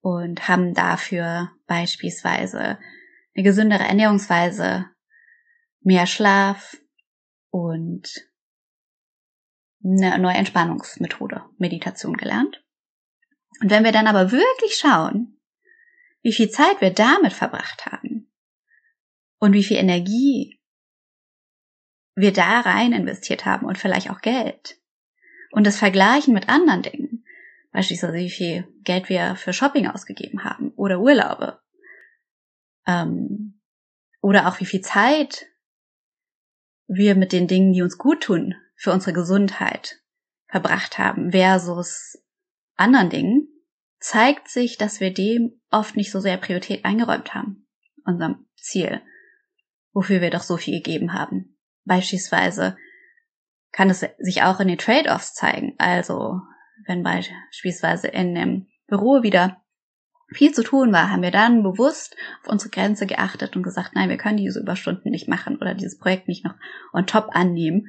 und 0.00 0.48
haben 0.48 0.72
dafür 0.72 1.50
beispielsweise 1.66 2.78
eine 3.34 3.44
gesündere 3.44 3.82
Ernährungsweise, 3.82 4.86
mehr 5.82 6.06
Schlaf 6.06 6.78
und 7.50 8.30
eine 9.82 10.18
neue 10.18 10.36
Entspannungsmethode, 10.36 11.39
Meditation 11.60 12.16
gelernt. 12.16 12.64
Und 13.60 13.70
wenn 13.70 13.84
wir 13.84 13.92
dann 13.92 14.06
aber 14.06 14.32
wirklich 14.32 14.76
schauen, 14.76 15.38
wie 16.22 16.32
viel 16.32 16.50
Zeit 16.50 16.80
wir 16.80 16.90
damit 16.90 17.32
verbracht 17.32 17.86
haben 17.86 18.30
und 19.38 19.52
wie 19.52 19.64
viel 19.64 19.76
Energie 19.76 20.60
wir 22.14 22.32
da 22.32 22.60
rein 22.60 22.92
investiert 22.92 23.46
haben 23.46 23.66
und 23.66 23.78
vielleicht 23.78 24.10
auch 24.10 24.20
Geld 24.20 24.78
und 25.50 25.66
das 25.66 25.78
vergleichen 25.78 26.34
mit 26.34 26.48
anderen 26.48 26.82
Dingen, 26.82 27.24
beispielsweise 27.72 28.14
wie 28.14 28.30
viel 28.30 28.68
Geld 28.82 29.08
wir 29.08 29.36
für 29.36 29.52
Shopping 29.52 29.86
ausgegeben 29.86 30.44
haben 30.44 30.72
oder 30.76 31.00
Urlaube 31.00 31.60
ähm, 32.86 33.60
oder 34.20 34.48
auch 34.48 34.60
wie 34.60 34.66
viel 34.66 34.80
Zeit 34.80 35.46
wir 36.86 37.14
mit 37.14 37.32
den 37.32 37.46
Dingen, 37.46 37.72
die 37.72 37.82
uns 37.82 37.98
gut 37.98 38.22
tun, 38.22 38.54
für 38.74 38.92
unsere 38.92 39.12
Gesundheit 39.12 40.00
verbracht 40.50 40.98
haben 40.98 41.32
versus 41.32 42.22
anderen 42.76 43.10
Dingen, 43.10 43.48
zeigt 43.98 44.48
sich, 44.48 44.78
dass 44.78 45.00
wir 45.00 45.12
dem 45.12 45.60
oft 45.70 45.96
nicht 45.96 46.10
so 46.10 46.20
sehr 46.20 46.36
Priorität 46.38 46.84
eingeräumt 46.84 47.34
haben, 47.34 47.68
unserem 48.04 48.46
Ziel, 48.56 49.02
wofür 49.92 50.20
wir 50.20 50.30
doch 50.30 50.42
so 50.42 50.56
viel 50.56 50.82
gegeben 50.82 51.12
haben. 51.12 51.56
Beispielsweise 51.84 52.76
kann 53.72 53.90
es 53.90 54.04
sich 54.18 54.42
auch 54.42 54.60
in 54.60 54.68
den 54.68 54.78
Trade-offs 54.78 55.34
zeigen. 55.34 55.74
Also, 55.78 56.40
wenn 56.86 57.02
beispielsweise 57.02 58.08
in 58.08 58.34
dem 58.34 58.66
Büro 58.86 59.22
wieder 59.22 59.62
viel 60.32 60.52
zu 60.52 60.62
tun 60.62 60.92
war, 60.92 61.10
haben 61.10 61.22
wir 61.22 61.30
dann 61.30 61.62
bewusst 61.62 62.16
auf 62.42 62.48
unsere 62.48 62.70
Grenze 62.70 63.06
geachtet 63.06 63.56
und 63.56 63.62
gesagt, 63.62 63.94
nein, 63.94 64.08
wir 64.08 64.16
können 64.16 64.36
diese 64.36 64.60
Überstunden 64.60 65.10
nicht 65.10 65.28
machen 65.28 65.56
oder 65.56 65.74
dieses 65.74 65.98
Projekt 65.98 66.28
nicht 66.28 66.44
noch 66.44 66.54
on 66.92 67.06
top 67.06 67.28
annehmen 67.32 67.86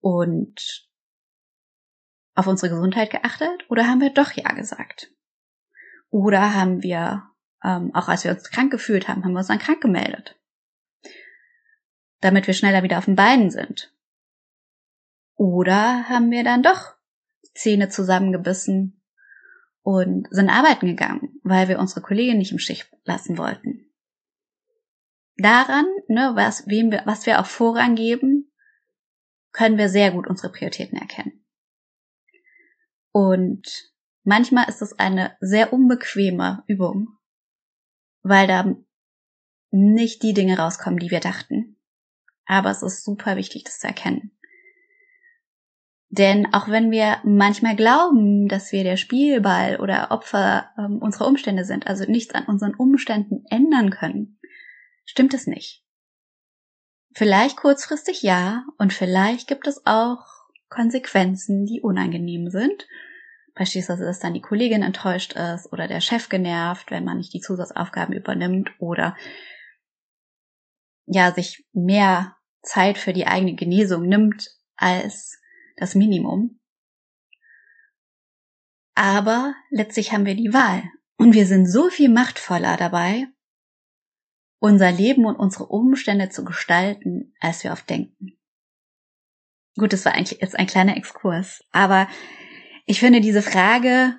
und 0.00 0.87
auf 2.38 2.46
unsere 2.46 2.72
Gesundheit 2.72 3.10
geachtet 3.10 3.68
oder 3.68 3.88
haben 3.88 4.00
wir 4.00 4.10
doch 4.10 4.30
Ja 4.32 4.52
gesagt? 4.52 5.10
Oder 6.08 6.54
haben 6.54 6.84
wir, 6.84 7.24
ähm, 7.64 7.90
auch 7.94 8.08
als 8.08 8.22
wir 8.22 8.30
uns 8.30 8.48
krank 8.50 8.70
gefühlt 8.70 9.08
haben, 9.08 9.24
haben 9.24 9.32
wir 9.32 9.40
uns 9.40 9.48
dann 9.48 9.58
krank 9.58 9.80
gemeldet, 9.80 10.36
damit 12.20 12.46
wir 12.46 12.54
schneller 12.54 12.84
wieder 12.84 12.98
auf 12.98 13.06
den 13.06 13.16
Beinen 13.16 13.50
sind? 13.50 13.92
Oder 15.34 16.08
haben 16.08 16.30
wir 16.30 16.44
dann 16.44 16.62
doch 16.62 16.94
Zähne 17.54 17.88
zusammengebissen 17.88 19.02
und 19.82 20.28
sind 20.30 20.48
arbeiten 20.48 20.86
gegangen, 20.86 21.40
weil 21.42 21.66
wir 21.66 21.80
unsere 21.80 22.02
Kollegin 22.02 22.38
nicht 22.38 22.52
im 22.52 22.60
Stich 22.60 22.86
lassen 23.02 23.36
wollten. 23.36 23.90
Daran, 25.36 25.86
ne, 26.06 26.32
was, 26.34 26.68
wem 26.68 26.92
wir, 26.92 27.02
was 27.04 27.26
wir 27.26 27.40
auch 27.40 27.46
Vorrang 27.46 27.96
geben, 27.96 28.52
können 29.50 29.76
wir 29.76 29.88
sehr 29.88 30.12
gut 30.12 30.28
unsere 30.28 30.52
Prioritäten 30.52 30.98
erkennen. 30.98 31.44
Und 33.12 33.92
manchmal 34.24 34.68
ist 34.68 34.82
es 34.82 34.98
eine 34.98 35.36
sehr 35.40 35.72
unbequeme 35.72 36.64
Übung, 36.66 37.08
weil 38.22 38.46
da 38.46 38.76
nicht 39.70 40.22
die 40.22 40.34
Dinge 40.34 40.58
rauskommen, 40.58 40.98
die 40.98 41.10
wir 41.10 41.20
dachten. 41.20 41.76
Aber 42.46 42.70
es 42.70 42.82
ist 42.82 43.04
super 43.04 43.36
wichtig, 43.36 43.64
das 43.64 43.78
zu 43.78 43.86
erkennen. 43.86 44.32
Denn 46.10 46.54
auch 46.54 46.68
wenn 46.68 46.90
wir 46.90 47.18
manchmal 47.24 47.76
glauben, 47.76 48.48
dass 48.48 48.72
wir 48.72 48.82
der 48.82 48.96
Spielball 48.96 49.78
oder 49.78 50.10
Opfer 50.10 50.70
ähm, 50.78 50.98
unserer 51.02 51.26
Umstände 51.26 51.64
sind, 51.64 51.86
also 51.86 52.04
nichts 52.04 52.34
an 52.34 52.46
unseren 52.46 52.74
Umständen 52.74 53.44
ändern 53.50 53.90
können, 53.90 54.40
stimmt 55.04 55.34
es 55.34 55.46
nicht. 55.46 55.84
Vielleicht 57.12 57.56
kurzfristig 57.56 58.22
ja, 58.22 58.64
und 58.78 58.94
vielleicht 58.94 59.48
gibt 59.48 59.66
es 59.66 59.84
auch 59.84 60.37
Konsequenzen, 60.68 61.64
die 61.64 61.80
unangenehm 61.80 62.50
sind. 62.50 62.86
Beispielsweise, 63.54 64.04
dass 64.04 64.20
dann 64.20 64.34
die 64.34 64.40
Kollegin 64.40 64.82
enttäuscht 64.82 65.32
ist 65.32 65.72
oder 65.72 65.88
der 65.88 66.00
Chef 66.00 66.28
genervt, 66.28 66.90
wenn 66.90 67.04
man 67.04 67.18
nicht 67.18 67.32
die 67.34 67.40
Zusatzaufgaben 67.40 68.14
übernimmt 68.14 68.70
oder 68.78 69.16
ja, 71.06 71.32
sich 71.32 71.66
mehr 71.72 72.36
Zeit 72.62 72.98
für 72.98 73.12
die 73.12 73.26
eigene 73.26 73.54
Genesung 73.54 74.06
nimmt, 74.06 74.50
als 74.76 75.40
das 75.76 75.94
Minimum. 75.94 76.60
Aber 78.94 79.54
letztlich 79.70 80.12
haben 80.12 80.26
wir 80.26 80.34
die 80.34 80.52
Wahl 80.52 80.82
und 81.16 81.32
wir 81.32 81.46
sind 81.46 81.66
so 81.66 81.88
viel 81.88 82.08
machtvoller 82.08 82.76
dabei, 82.76 83.26
unser 84.60 84.90
Leben 84.92 85.24
und 85.24 85.36
unsere 85.36 85.66
Umstände 85.66 86.28
zu 86.30 86.44
gestalten, 86.44 87.34
als 87.40 87.64
wir 87.64 87.72
oft 87.72 87.88
denken. 87.88 88.37
Gut, 89.78 89.92
das 89.92 90.04
war 90.04 90.12
eigentlich 90.14 90.40
jetzt 90.40 90.58
ein 90.58 90.66
kleiner 90.66 90.96
Exkurs, 90.96 91.64
aber 91.70 92.08
ich 92.84 93.00
finde 93.00 93.20
diese 93.20 93.42
Frage 93.42 94.14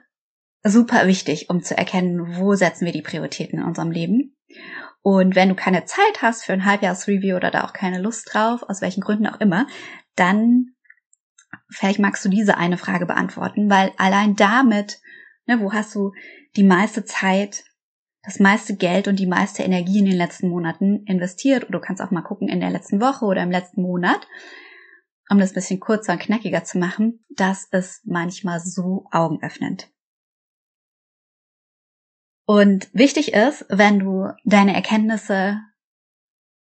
super 0.64 1.08
wichtig, 1.08 1.50
um 1.50 1.62
zu 1.62 1.78
erkennen, 1.78 2.38
wo 2.38 2.56
setzen 2.56 2.86
wir 2.86 2.94
die 2.94 3.02
Prioritäten 3.02 3.60
in 3.60 3.66
unserem 3.66 3.92
Leben. 3.92 4.36
Und 5.02 5.36
wenn 5.36 5.50
du 5.50 5.56
keine 5.56 5.86
Zeit 5.86 6.22
hast 6.22 6.44
für 6.44 6.54
ein 6.54 6.66
Halbjahresreview 6.66 7.36
oder 7.36 7.52
da 7.52 7.64
auch 7.64 7.74
keine 7.74 8.00
Lust 8.00 8.34
drauf, 8.34 8.64
aus 8.68 8.82
welchen 8.82 9.02
Gründen 9.02 9.28
auch 9.28 9.40
immer, 9.40 9.68
dann 10.16 10.76
vielleicht 11.70 12.00
magst 12.00 12.24
du 12.26 12.30
diese 12.30 12.58
eine 12.58 12.78
Frage 12.78 13.06
beantworten, 13.06 13.70
weil 13.70 13.92
allein 13.98 14.36
damit, 14.36 15.00
ne, 15.46 15.60
wo 15.62 15.74
hast 15.74 15.96
du 15.96 16.12
die 16.56 16.64
meiste 16.64 17.06
Zeit, 17.06 17.64
das 18.24 18.40
meiste 18.40 18.76
Geld 18.76 19.08
und 19.08 19.20
die 19.20 19.28
meiste 19.28 19.64
Energie 19.64 20.00
in 20.00 20.06
den 20.06 20.18
letzten 20.18 20.50
Monaten 20.50 21.04
investiert? 21.06 21.64
Oder 21.64 21.80
du 21.80 21.86
kannst 21.86 22.02
auch 22.02 22.12
mal 22.12 22.22
gucken 22.22 22.50
in 22.50 22.60
der 22.60 22.70
letzten 22.70 23.02
Woche 23.02 23.26
oder 23.26 23.44
im 23.44 23.52
letzten 23.52 23.82
Monat, 23.82 24.28
um 25.30 25.38
das 25.38 25.52
ein 25.52 25.56
bisschen 25.56 25.80
kurzer 25.80 26.14
und 26.14 26.20
knackiger 26.20 26.64
zu 26.64 26.78
machen. 26.78 27.24
Das 27.30 27.66
ist 27.66 28.06
manchmal 28.06 28.60
so 28.60 29.06
augenöffnend. 29.12 29.90
Und 32.46 32.90
wichtig 32.94 33.34
ist, 33.34 33.66
wenn 33.70 34.00
du 34.00 34.30
deine 34.44 34.74
Erkenntnisse 34.74 35.60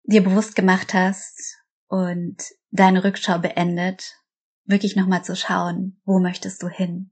dir 0.03 0.23
bewusst 0.23 0.55
gemacht 0.55 0.93
hast 0.93 1.57
und 1.87 2.37
deine 2.71 3.05
Rückschau 3.05 3.39
beendet, 3.39 4.15
wirklich 4.65 4.97
nochmal 4.97 5.25
zu 5.25 5.35
schauen, 5.35 6.01
wo 6.05 6.19
möchtest 6.19 6.63
du 6.63 6.69
hin? 6.69 7.11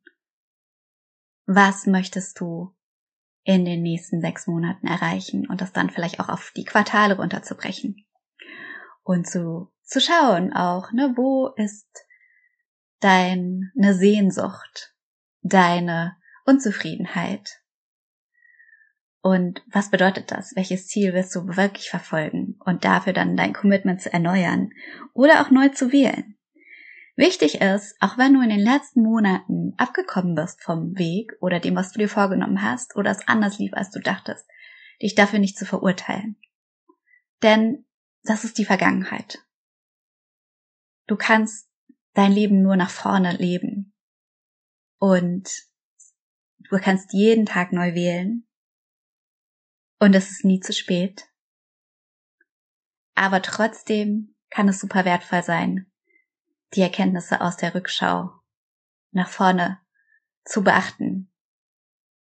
Was 1.46 1.86
möchtest 1.86 2.38
du 2.40 2.74
in 3.44 3.64
den 3.64 3.82
nächsten 3.82 4.20
sechs 4.20 4.46
Monaten 4.46 4.86
erreichen 4.86 5.48
und 5.48 5.62
das 5.62 5.72
dann 5.72 5.88
vielleicht 5.88 6.20
auch 6.20 6.28
auf 6.28 6.52
die 6.54 6.64
Quartale 6.64 7.16
runterzubrechen? 7.16 8.04
Und 9.02 9.26
zu, 9.26 9.72
zu 9.86 10.00
schauen 10.00 10.52
auch, 10.52 10.92
ne, 10.92 11.14
wo 11.16 11.48
ist 11.56 11.88
deine 13.00 13.94
Sehnsucht, 13.94 14.94
deine 15.42 16.16
Unzufriedenheit? 16.44 17.60
Und 19.22 19.62
was 19.66 19.90
bedeutet 19.90 20.30
das? 20.30 20.54
Welches 20.54 20.86
Ziel 20.86 21.12
wirst 21.12 21.34
du 21.34 21.56
wirklich 21.56 21.90
verfolgen? 21.90 22.56
Und 22.64 22.84
dafür 22.84 23.12
dann 23.12 23.36
dein 23.36 23.52
Commitment 23.52 24.00
zu 24.00 24.12
erneuern 24.12 24.70
oder 25.14 25.40
auch 25.40 25.50
neu 25.50 25.68
zu 25.70 25.90
wählen. 25.90 26.36
Wichtig 27.16 27.60
ist, 27.60 27.96
auch 28.00 28.18
wenn 28.18 28.34
du 28.34 28.42
in 28.42 28.50
den 28.50 28.60
letzten 28.60 29.02
Monaten 29.02 29.72
abgekommen 29.78 30.34
bist 30.34 30.62
vom 30.62 30.96
Weg 30.98 31.32
oder 31.40 31.60
dem, 31.60 31.74
was 31.74 31.92
du 31.92 31.98
dir 31.98 32.08
vorgenommen 32.08 32.62
hast 32.62 32.94
oder 32.94 33.10
es 33.10 33.26
anders 33.26 33.58
lief, 33.58 33.72
als 33.72 33.90
du 33.90 34.00
dachtest, 34.00 34.46
dich 35.02 35.14
dafür 35.14 35.38
nicht 35.38 35.58
zu 35.58 35.64
verurteilen. 35.64 36.36
Denn 37.42 37.86
das 38.22 38.44
ist 38.44 38.58
die 38.58 38.64
Vergangenheit. 38.64 39.45
Du 41.06 41.16
kannst 41.16 41.68
dein 42.14 42.32
Leben 42.32 42.62
nur 42.62 42.76
nach 42.76 42.90
vorne 42.90 43.36
leben. 43.36 43.94
Und 44.98 45.48
du 46.58 46.78
kannst 46.78 47.12
jeden 47.12 47.46
Tag 47.46 47.72
neu 47.72 47.94
wählen. 47.94 48.46
Und 49.98 50.14
es 50.14 50.30
ist 50.30 50.44
nie 50.44 50.60
zu 50.60 50.72
spät. 50.72 51.28
Aber 53.14 53.40
trotzdem 53.42 54.34
kann 54.50 54.68
es 54.68 54.80
super 54.80 55.04
wertvoll 55.04 55.42
sein, 55.42 55.90
die 56.74 56.82
Erkenntnisse 56.82 57.40
aus 57.40 57.56
der 57.56 57.74
Rückschau 57.74 58.30
nach 59.12 59.28
vorne 59.28 59.80
zu 60.44 60.62
beachten 60.62 61.32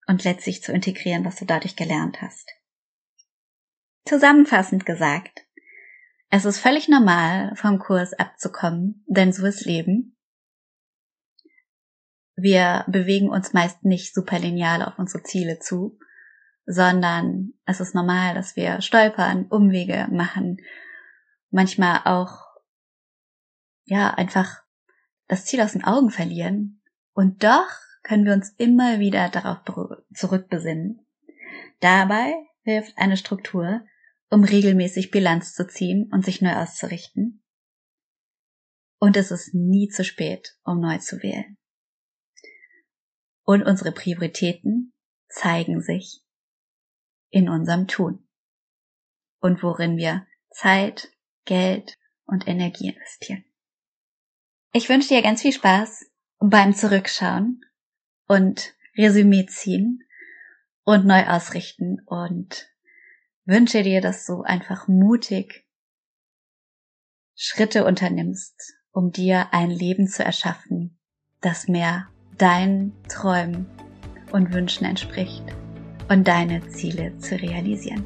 und 0.08 0.24
letztlich 0.24 0.64
zu 0.64 0.72
integrieren, 0.72 1.26
was 1.26 1.38
du 1.38 1.46
dadurch 1.46 1.76
gelernt 1.76 2.22
hast. 2.22 2.50
Zusammenfassend 4.06 4.86
gesagt, 4.86 5.45
es 6.30 6.46
ist 6.46 6.60
völlig 6.60 6.88
normal, 6.88 7.56
vom 7.56 7.80
Kurs 7.80 8.14
abzukommen, 8.14 9.04
denn 9.08 9.32
so 9.32 9.46
ist 9.46 9.66
Leben. 9.66 10.18
Wir 12.36 12.84
bewegen 12.88 13.30
uns 13.30 13.54
meist 13.54 13.84
nicht 13.86 14.14
super 14.14 14.40
lineal 14.40 14.82
auf 14.84 15.00
unsere 15.00 15.24
Ziele 15.24 15.60
zu, 15.60 15.98
sondern 16.66 17.54
es 17.66 17.80
ist 17.80 17.96
normal, 17.96 18.34
dass 18.34 18.56
wir 18.56 18.82
stolpern, 18.82 19.46
Umwege 19.46 20.08
machen, 20.12 20.58
manchmal 21.50 22.02
auch 22.06 22.46
ja, 23.86 24.10
einfach 24.10 24.64
das 25.28 25.46
Ziel 25.46 25.62
aus 25.62 25.74
den 25.74 25.84
Augen 25.84 26.10
verlieren. 26.10 26.82
Und 27.14 27.44
doch 27.44 27.70
können 28.04 28.26
wir 28.26 28.34
uns 28.34 28.50
immer 28.58 29.00
wieder 29.00 29.30
darauf 29.30 29.60
zurückbesinnen. 30.14 31.06
Dabei 31.80 32.34
hilft 32.64 32.98
eine 32.98 33.18
Struktur, 33.18 33.82
um 34.30 34.44
regelmäßig 34.44 35.12
Bilanz 35.12 35.54
zu 35.54 35.68
ziehen 35.68 36.10
und 36.12 36.26
sich 36.26 36.42
neu 36.42 36.54
auszurichten. 36.56 37.44
Und 39.00 39.18
es 39.18 39.32
ist 39.32 39.54
nie 39.54 39.88
zu 39.90 40.04
spät, 40.04 40.58
um 40.64 40.80
neu 40.80 40.98
zu 40.98 41.22
wählen. 41.22 41.58
Und 43.44 43.64
unsere 43.64 43.92
Prioritäten 43.92 44.94
zeigen 45.28 45.82
sich 45.82 46.22
in 47.30 47.50
unserem 47.50 47.88
Tun 47.88 48.28
und 49.40 49.62
worin 49.62 49.98
wir 49.98 50.26
Zeit, 50.50 51.12
Geld 51.46 51.98
und 52.26 52.48
Energie 52.48 52.90
investieren. 52.90 53.46
Ich 54.72 54.90
wünsche 54.90 55.10
dir 55.10 55.22
ganz 55.22 55.42
viel 55.42 55.54
Spaß 55.54 56.06
beim 56.40 56.74
Zurückschauen 56.74 57.62
und 58.28 58.74
Resümee 58.98 59.46
ziehen 59.46 60.02
und 60.84 61.06
neu 61.06 61.26
ausrichten 61.28 62.02
und 62.06 62.68
wünsche 63.46 63.84
dir, 63.84 64.02
dass 64.02 64.26
du 64.26 64.42
einfach 64.42 64.88
mutig 64.88 65.66
Schritte 67.36 67.86
unternimmst, 67.86 68.74
um 68.92 69.12
dir 69.12 69.54
ein 69.54 69.70
Leben 69.70 70.08
zu 70.08 70.24
erschaffen, 70.24 70.98
das 71.42 71.68
mehr 71.68 72.08
deinen 72.38 72.94
Träumen 73.08 73.66
und 74.32 74.54
Wünschen 74.54 74.86
entspricht 74.86 75.44
und 76.10 76.28
deine 76.28 76.68
Ziele 76.70 77.18
zu 77.18 77.36
realisieren. 77.36 78.06